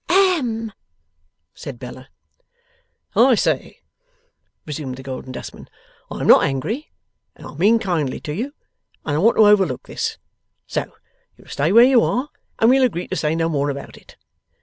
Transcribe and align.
'I 0.09 0.37
AM!' 0.39 0.73
said 1.53 1.77
Bella. 1.77 2.09
'I 3.15 3.35
say,' 3.35 3.81
resumed 4.65 4.97
the 4.97 5.03
Golden 5.03 5.31
Dustman, 5.31 5.69
'I 6.09 6.21
am 6.21 6.25
not 6.25 6.43
angry, 6.43 6.89
and 7.35 7.45
I 7.45 7.53
mean 7.53 7.77
kindly 7.77 8.19
to 8.21 8.33
you, 8.33 8.55
and 9.05 9.15
I 9.15 9.19
want 9.19 9.37
to 9.37 9.45
overlook 9.45 9.85
this. 9.85 10.17
So 10.65 10.91
you'll 11.37 11.49
stay 11.49 11.71
where 11.71 11.83
you 11.85 12.01
are, 12.01 12.29
and 12.57 12.71
we'll 12.71 12.81
agree 12.81 13.09
to 13.09 13.15
say 13.15 13.35
no 13.35 13.47
more 13.47 13.69
about 13.69 13.95
it. 13.95 14.17